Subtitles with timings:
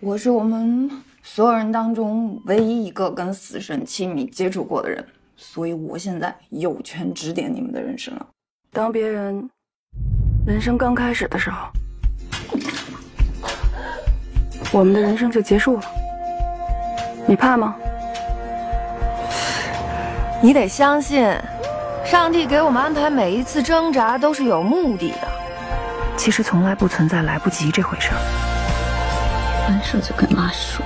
[0.00, 0.90] 我是我们
[1.22, 5.04] 所有人当中唯一一个跟死神亲密接触过的人，
[5.36, 8.26] 所以我现在有权指点你们的人生了。
[8.72, 9.48] 当别人
[10.46, 11.68] 人生刚开始的时候，
[14.72, 15.82] 我们的人生就结束了。
[17.26, 17.76] 你怕吗？
[20.42, 21.24] 你得相信，
[22.04, 25.28] 上帝给我们安排每一次挣扎都是有目的的。
[26.16, 28.53] 其实从来不存在来不及这回事儿。
[29.64, 30.84] 完事就跟妈说，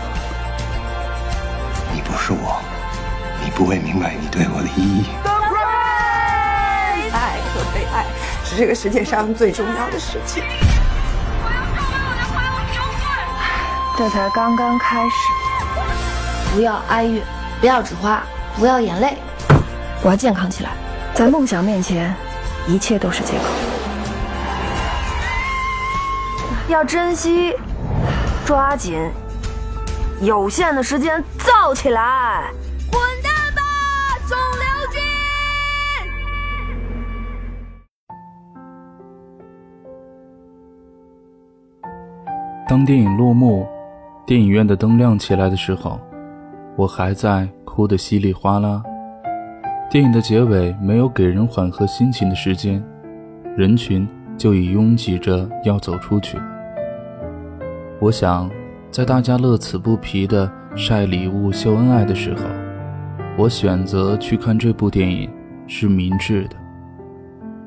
[1.93, 2.61] 你不是我，
[3.45, 5.07] 你不会明白你对我的意义。
[7.13, 8.05] 爱和被爱
[8.45, 10.45] 是这个世界上最重要的事情。
[13.97, 15.17] 这才刚刚开始，
[16.55, 17.21] 不要哀怨，
[17.61, 18.23] 不要纸花，
[18.57, 19.19] 不要眼泪，
[20.03, 20.71] 我要健康起来。
[21.15, 22.15] 在梦想面前，
[22.69, 23.45] 一切都是借口。
[26.69, 27.57] 要珍惜，
[28.49, 28.99] 抓紧，
[30.23, 32.51] 有限的时间造起来！
[32.91, 33.61] 滚蛋吧，
[34.27, 34.99] 肿瘤君！
[42.67, 43.69] 当电影落幕，
[44.25, 46.01] 电影院的灯亮起来的时候，
[46.75, 48.83] 我还在哭得稀里哗啦。
[49.91, 52.83] 电影的结尾没有给人缓和心情的时间，
[53.59, 56.39] 人群就已拥挤着要走出去。
[58.01, 58.49] 我想，
[58.93, 62.43] 在大家乐此不疲地晒礼物、秀恩爱的时候，
[63.37, 65.29] 我选择去看这部电影
[65.67, 66.55] 是明智的。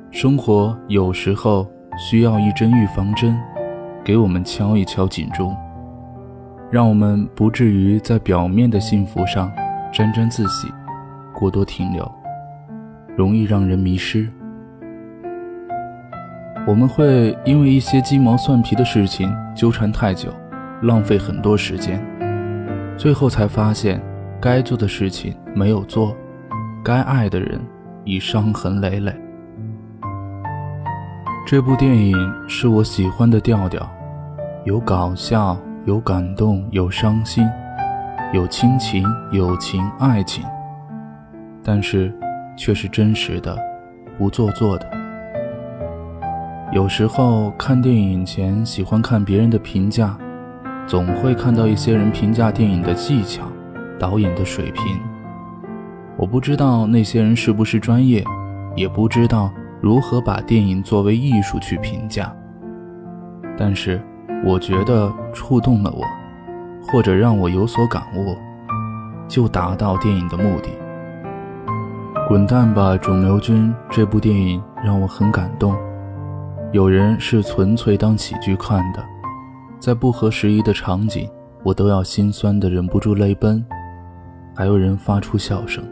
[0.10, 3.38] 生活有时候需要一针预防针，
[4.06, 5.54] 给我们敲一敲警钟，
[6.72, 9.52] 让我们不至于在表面的幸福上
[9.92, 10.70] 沾沾自喜，
[11.36, 12.10] 过多停留，
[13.18, 14.30] 容易让人迷失。
[16.68, 20.32] 我们会因为一些鸡毛蒜皮的事情纠缠太久，
[20.84, 22.00] 浪费很多时间，
[22.96, 24.00] 最后才发现
[24.40, 26.16] 该做的事情没有做，
[26.84, 27.60] 该爱的人
[28.04, 29.12] 已伤痕累累。
[31.48, 32.16] 这部电影
[32.48, 33.90] 是我喜欢的调调，
[34.64, 37.50] 有搞笑，有感动，有伤心，
[38.32, 40.46] 有亲情、友情、爱情，
[41.64, 42.14] 但是
[42.56, 43.58] 却是真实的，
[44.20, 45.01] 不做作的。
[46.72, 50.18] 有时候看电影前喜欢看别人的评价，
[50.88, 53.44] 总会看到一些人评价电影的技巧、
[54.00, 54.98] 导演的水平。
[56.16, 58.24] 我不知道那些人是不是专业，
[58.74, 59.52] 也不知道
[59.82, 62.34] 如何把电影作为艺术去评价。
[63.58, 64.02] 但是
[64.46, 66.06] 我觉得触动了我，
[66.88, 68.38] 或者让我有所感悟，
[69.28, 70.70] 就达到电影的目的。
[72.30, 75.76] 《滚蛋吧，肿瘤君》这部电影让我很感动。
[76.72, 79.04] 有人是纯粹当喜剧看的，
[79.78, 81.30] 在不合时宜的场景，
[81.64, 83.62] 我都要心酸的忍不住泪奔；
[84.56, 85.84] 还有人发出笑声。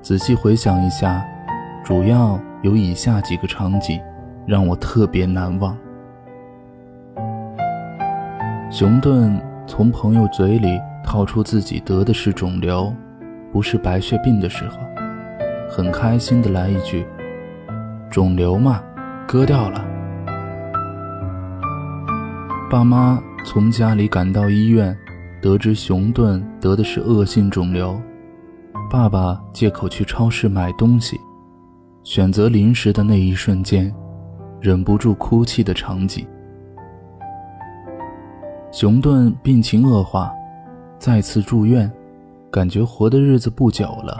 [0.00, 1.26] 仔细回想一下，
[1.84, 4.00] 主要有以下几个场景
[4.46, 5.76] 让我特别难忘：
[8.70, 12.94] 熊顿从朋友嘴里套出自己得的是肿瘤，
[13.52, 14.78] 不是白血病的时候，
[15.68, 17.04] 很开心的来一句
[18.08, 18.80] ：“肿瘤嘛。”
[19.28, 19.84] 割掉了。
[22.70, 24.96] 爸妈从家里赶到医院，
[25.42, 28.00] 得知熊顿得的是恶性肿瘤。
[28.90, 31.20] 爸爸借口去超市买东西，
[32.02, 33.94] 选择零食的那一瞬间，
[34.62, 36.26] 忍不住哭泣的场景。
[38.72, 40.32] 熊顿病情恶化，
[40.98, 41.90] 再次住院，
[42.50, 44.16] 感觉活的日子不久了，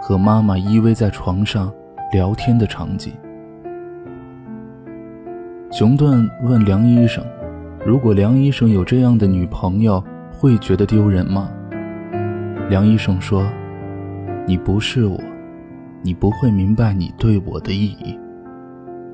[0.00, 1.72] 和妈妈依偎在床上
[2.12, 3.12] 聊天的场景。
[5.76, 7.20] 熊顿问梁医生
[7.84, 11.50] ：“如果梁医生有这样的女朋友，会觉得丢人吗？”
[12.70, 13.44] 梁医生说
[14.46, 15.20] ：“你不是我，
[16.00, 18.16] 你不会明白你对我的意义。”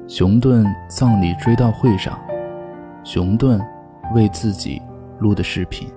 [0.07, 2.19] 熊顿葬礼追悼会上，
[3.05, 3.59] 熊顿
[4.15, 4.83] 为自己
[5.19, 5.89] 录的视频。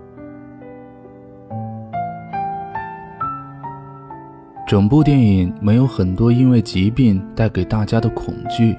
[4.65, 8.77] 整部电影没有很多因为疾病带给大家的恐惧。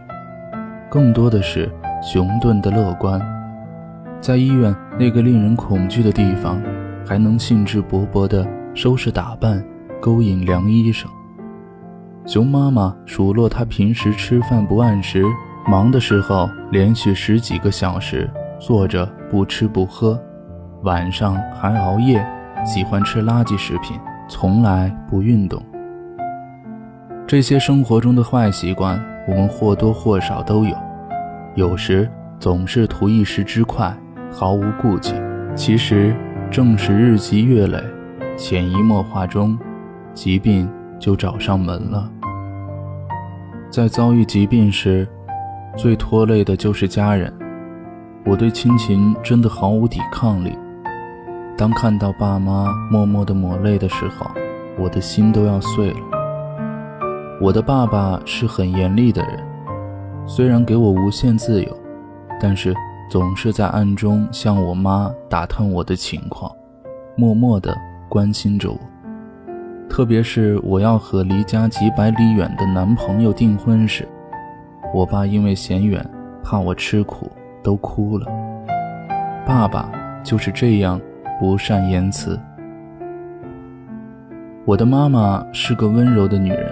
[0.95, 1.69] 更多的是
[2.01, 3.21] 熊顿的乐观，
[4.21, 6.63] 在医院那个令人恐惧的地方，
[7.05, 9.61] 还能兴致勃勃地收拾打扮，
[10.01, 11.11] 勾引梁医生。
[12.27, 15.25] 熊妈妈数落他平时吃饭不按时，
[15.67, 18.31] 忙的时候连续十几个小时
[18.61, 20.17] 坐着不吃不喝，
[20.85, 22.25] 晚上还熬夜，
[22.65, 23.99] 喜欢吃垃圾食品，
[24.29, 25.61] 从来不运动。
[27.27, 28.97] 这些生活中的坏习惯。
[29.27, 30.77] 我们或多或少都有，
[31.57, 32.11] 有时
[32.41, 33.97] 总是图一时之快，
[34.29, 35.15] 毫无顾忌，
[35.55, 36.13] 其实
[36.51, 37.81] 正是日积月累，
[38.37, 39.57] 潜移默化中，
[40.13, 40.69] 疾病
[40.99, 42.11] 就找上门了。
[43.71, 45.07] 在遭遇疾病时，
[45.77, 47.33] 最拖累的就是家人。
[48.27, 50.59] 我对亲情真的毫无抵抗力。
[51.57, 54.29] 当看到爸妈默默的抹泪的时候，
[54.77, 55.99] 我的心都要碎了。
[57.41, 59.39] 我的爸爸是很严厉的人，
[60.27, 61.77] 虽然给我无限自由，
[62.41, 62.75] 但是
[63.11, 66.51] 总是在暗中向我妈打探我的情况，
[67.17, 67.77] 默默的
[68.09, 68.79] 关心着我。
[69.89, 74.09] 特别是我要和离家几百里远的男朋友订婚时，
[74.93, 76.05] 我爸因为嫌远，
[76.43, 77.31] 怕我吃苦。
[77.65, 78.27] 都哭了。
[79.47, 79.91] 爸爸
[80.23, 81.01] 就是这样
[81.41, 82.39] 不善言辞。
[84.67, 86.71] 我的妈妈是个温柔的女人，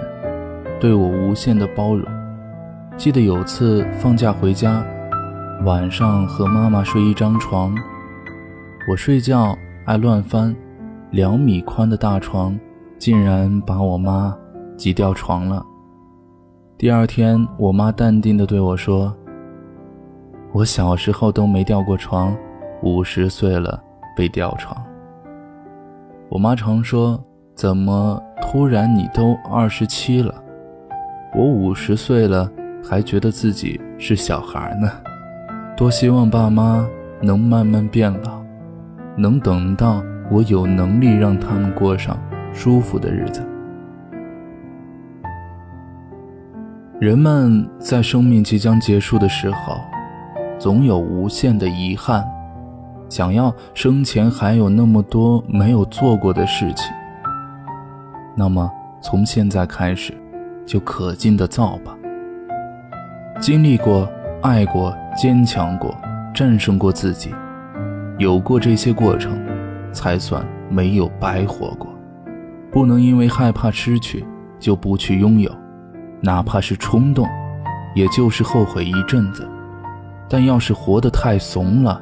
[0.78, 2.06] 对我无限的包容。
[2.98, 4.84] 记得有次放假回家，
[5.64, 7.74] 晚上和妈妈睡一张床，
[8.88, 9.56] 我睡觉
[9.86, 10.54] 爱乱翻，
[11.10, 12.56] 两米宽的大床
[12.98, 14.36] 竟然把我妈
[14.76, 15.64] 挤掉床了。
[16.78, 19.12] 第二天，我妈淡定地对我说。
[20.52, 22.36] 我小时候都没掉过床，
[22.82, 23.82] 五十岁了
[24.14, 24.76] 被吊床。
[26.28, 27.18] 我妈常说
[27.56, 30.34] ：“怎么突然你都二十七了？
[31.34, 32.50] 我五十岁了
[32.82, 34.90] 还觉得自己是小孩呢。”
[35.76, 36.86] 多希望爸妈
[37.20, 38.42] 能慢慢变老，
[39.16, 42.18] 能等到我有能力让他们过上
[42.52, 43.42] 舒服的日子。
[47.00, 49.76] 人们在生命即将结束的时候。
[50.58, 52.24] 总有无限的遗憾，
[53.08, 56.86] 想要生前还有那么多没有做过的事情。
[58.36, 58.70] 那么
[59.02, 60.14] 从现在开始，
[60.64, 61.96] 就可劲的造吧。
[63.40, 64.08] 经历过、
[64.40, 65.96] 爱过、坚强过、
[66.34, 67.34] 战胜过自己，
[68.18, 69.32] 有过这些过程，
[69.92, 71.88] 才算没有白活过。
[72.70, 74.24] 不能因为害怕失去
[74.58, 75.50] 就不去拥有，
[76.20, 77.26] 哪怕是冲动，
[77.94, 79.48] 也就是后悔一阵子。
[80.28, 82.00] 但要是活得太怂了，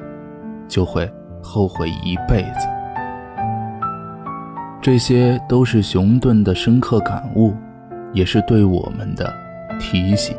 [0.69, 1.11] 就会
[1.43, 2.69] 后悔一辈子。
[4.81, 7.55] 这些都是熊顿的深刻感悟，
[8.13, 9.35] 也是对我们的
[9.81, 10.37] 提醒。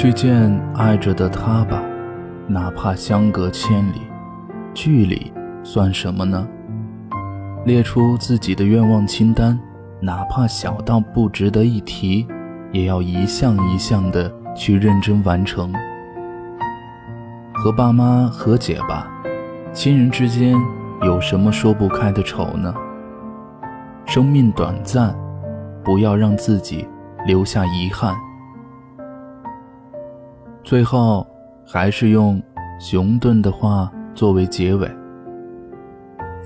[0.00, 1.82] 去见爱着的他吧，
[2.46, 4.02] 哪怕相隔千里，
[4.72, 5.32] 距离
[5.64, 6.46] 算什么呢？
[7.66, 9.58] 列出自己的愿望清单。
[10.00, 12.24] 哪怕小到不值得一提，
[12.70, 15.72] 也要一项一项的去认真完成。
[17.52, 19.10] 和爸妈和解吧，
[19.72, 20.54] 亲人之间
[21.02, 22.72] 有什么说不开的仇呢？
[24.06, 25.12] 生命短暂，
[25.82, 26.86] 不要让自己
[27.26, 28.14] 留下遗憾。
[30.68, 31.26] 最后，
[31.64, 32.42] 还是用
[32.78, 34.86] 熊顿的话作为结尾：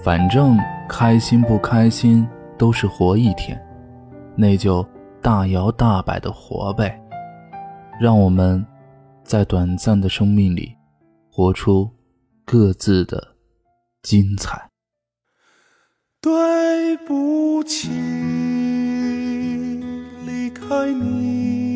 [0.01, 0.57] 反正
[0.89, 2.25] 开心不开心。
[2.57, 3.61] 都是活一天，
[4.37, 4.87] 那就
[5.21, 6.97] 大摇大摆的活呗。
[8.01, 8.65] 让我们
[9.25, 10.77] 在短暂的生命里，
[11.29, 11.91] 活出
[12.45, 13.35] 各自的
[14.03, 14.71] 精彩。
[16.21, 17.91] 对不起，
[20.25, 21.72] 离开你，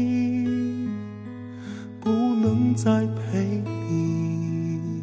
[2.75, 5.03] 在陪你。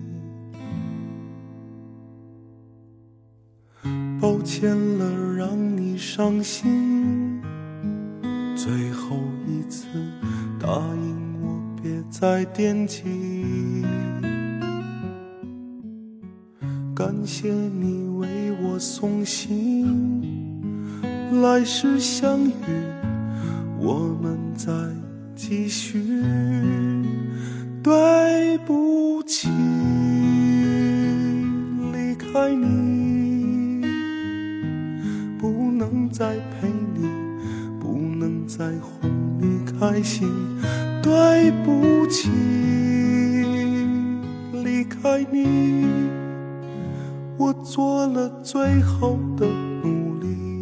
[4.22, 5.24] 抱歉了。
[5.36, 7.41] 让你伤心，
[8.55, 9.88] 最后一次
[10.58, 13.84] 答应我，别再惦记。
[16.96, 20.22] 感谢你为我送行，
[21.41, 22.53] 来世相遇，
[23.79, 24.72] 我们在
[25.36, 26.02] 继续。
[27.82, 29.50] 对不起，
[31.92, 33.84] 离开你。
[35.38, 37.10] 不能再陪你，
[37.80, 39.12] 不能再哄
[39.42, 40.30] 你开心。
[41.02, 42.30] 对不起，
[44.63, 45.86] 离开你，
[47.38, 49.46] 我做了最后的
[49.84, 50.53] 努力。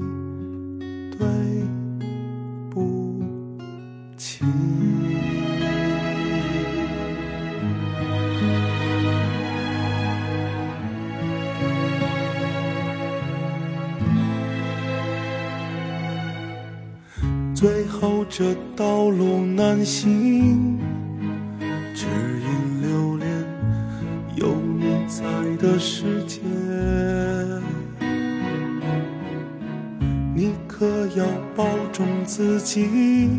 [17.62, 20.80] 最后这道路难行
[21.94, 23.30] 只因留恋
[24.36, 25.22] 有你在
[25.58, 26.40] 的世界。
[30.34, 31.24] 你可要
[31.56, 33.30] 保重自己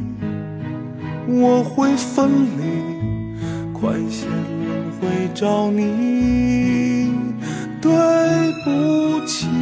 [1.26, 7.10] 我会分离快些轮回找你。
[7.80, 7.90] 对
[8.64, 9.61] 不起。